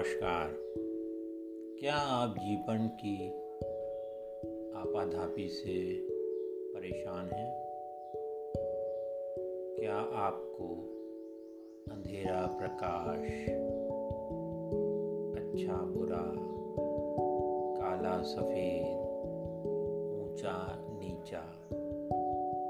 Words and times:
नमस्कार। 0.00 0.48
क्या 1.80 1.94
आप 1.94 2.34
जीवन 2.38 2.88
की 2.88 3.28
आपाधापी 4.74 5.48
से 5.48 5.94
परेशान 6.74 7.26
हैं? 7.26 7.54
क्या 9.78 9.96
आपको 9.96 10.68
अंधेरा, 11.92 12.46
प्रकाश 12.46 13.18
अच्छा 15.40 15.76
बुरा, 15.76 16.32
काला, 17.76 18.22
सफ़ेद, 18.22 18.96
ऊँचा, 20.22 20.86
नीचा, 20.90 21.42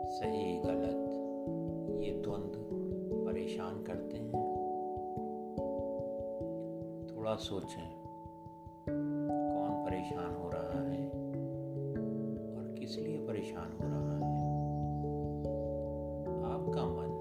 सही, 0.06 0.60
गलत, 0.60 1.06
ये 2.04 2.12
द्वंद्व 2.12 2.60
परेशान 3.30 3.82
करते 3.82 4.16
हैं? 4.16 4.49
थोड़ा 7.30 7.38
सोचें, 7.38 7.90
कौन 8.88 9.84
परेशान 9.84 10.34
हो 10.34 10.50
रहा 10.54 10.80
है 10.90 11.06
और 12.56 12.74
किस 12.78 12.98
लिए 12.98 13.18
परेशान 13.26 13.72
हो 13.72 13.78
रहा 13.82 14.14
है। 14.14 14.32
आपका 16.54 16.84
मन 16.86 17.12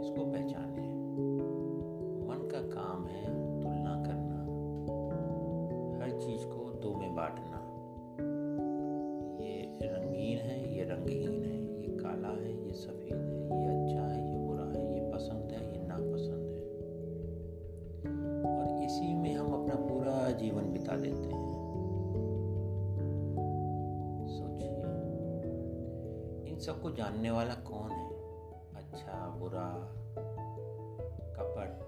इसको 0.00 0.24
पहचाने? 0.32 0.88
मन 2.26 2.48
का 2.52 2.60
काम 2.74 3.06
है 3.06 3.24
तुलना 3.60 4.02
करना। 4.06 4.40
हर 6.02 6.10
चीज़ 6.20 6.46
को 6.46 6.72
दो 6.72 6.94
में 6.94 7.14
बांटना। 7.14 7.57
जीवन 20.48 20.72
बिता 20.72 20.96
देते 20.96 21.28
हैं। 21.28 21.46
सोचिए। 24.28 24.68
इन 26.52 26.58
सबको 26.58 26.90
जानने 26.90 27.30
वाला 27.30 27.54
कौन 27.54 27.90
है? 27.90 28.08
अच्छा 28.76 29.28
बुरा, 29.28 29.94
कपट, 31.36 31.84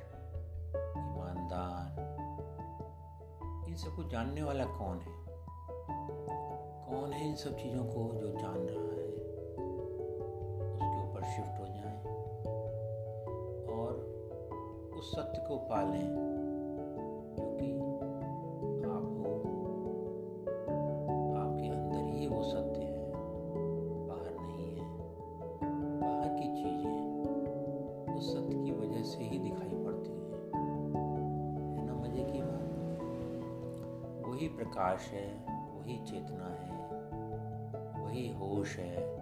ईमानदार, 0.99 2.01
इन 3.69 3.77
सबको 3.77 4.05
जानने 4.05 4.43
वाला 4.43 4.65
कौन 4.65 4.99
है? 4.99 5.13
कौन 6.91 7.13
है 7.13 7.29
इन 7.29 7.37
सब 7.37 7.57
चीज़ों 7.57 7.85
को 7.85 8.15
जो 8.15 8.33
जान 8.33 8.59
रहा 8.59 8.85
है? 8.85 9.11
उसके 10.73 11.09
ऊपर 11.09 11.25
शिफ्ट 11.25 11.61
हो 11.61 11.67
जाए 11.67 12.03
और 13.79 14.11
उस 14.99 15.13
सत्य 15.13 15.45
को 15.49 15.57
पालें 15.57 16.31
क्योंकि 17.31 17.80
वो 22.31 22.43
सत्य 22.43 22.81
है। 22.81 23.13
बाहर 24.09 24.37
नहीं 24.41 24.79
है। 24.79 24.85
बाहर 26.01 26.29
की 26.29 26.49
चीज़ें 26.63 27.11
उस 28.17 28.33
सत्य 28.33 28.57
की 28.57 28.73
वजह 28.73 29.03
से 29.03 29.25
ही 29.25 29.39
दिखाई 29.39 29.85
पड़ती 29.85 30.11
हैं। 30.11 30.21
है 31.77 31.87
ना, 31.87 31.95
मज़े 31.95 32.25
की 32.25 32.41
बात? 32.43 32.61
वही 34.27 34.49
प्रकाश 34.49 35.11
है, 35.11 35.45
वही 35.79 35.99
चेतना 35.99 36.47
है, 36.47 36.81
वही 38.05 38.33
होश 38.33 38.79
है, 38.79 39.21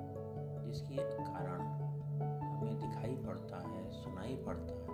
जिसके 0.66 0.96
कारण 1.24 1.60
हमें 2.40 2.78
दिखाई 2.78 3.14
पड़ता 3.14 3.56
है, 3.68 3.90
सुनाई 3.90 4.36
पड़ता 4.36 4.74
है, 4.74 4.88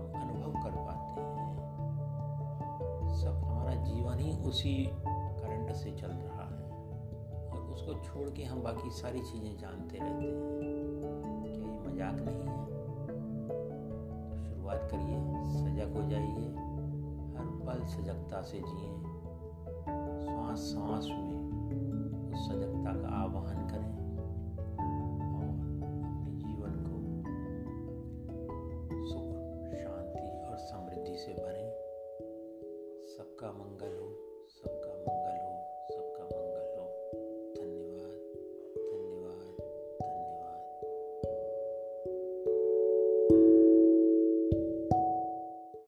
हम 0.00 0.12
अनुभव 0.20 0.62
कर 0.62 0.70
पाते 0.70 1.20
हैं। 1.20 1.40
सब 3.14 3.34
हमारा 3.44 3.74
जीवन 3.74 4.18
ही 4.18 4.42
उसी 4.44 4.90
करंट 5.12 5.72
से 5.72 5.90
चल 5.90 6.06
रहा 6.06 6.34
है 6.34 6.39
उसको 7.80 7.92
छोड़ 8.04 8.28
के 8.30 8.44
हम 8.44 8.62
बाकी 8.62 8.90
सारी 8.90 9.20
चीज़ें 9.20 9.56
जानते 9.58 9.98
रहते 9.98 10.24
हैं। 10.24 10.32
क्या 11.40 11.52
ये 11.52 11.76
मज़ाक 11.80 12.18
नहीं 12.20 12.40
है? 12.40 12.54
तो 13.46 14.34
शुरुआत 14.40 14.82
करिए, 14.90 15.16
सजग 15.54 15.96
हो 15.96 16.02
जाइए, 16.10 16.48
हर 17.36 17.46
पल 17.64 17.80
सजगता 17.86 18.42
से 18.42 18.58
जिए। 18.58 18.90
श्वास 20.20 20.58
श्वास 20.72 21.06
में 21.08 21.38
उस 22.28 22.38
सजगता 22.48 22.92
का 23.00 23.08
आवाहन 23.16 23.60
करें 23.68 23.94
और 25.30 25.48
अपने 26.10 26.32
जीवन 26.36 26.72
को 26.84 26.96
सुख, 29.06 29.30
शांति 29.74 30.26
और 30.44 30.56
समृद्धि 30.58 31.16
से 31.16 31.32
भरें। 31.32 31.68
सबका 33.16 33.48
मंगल 33.52 33.99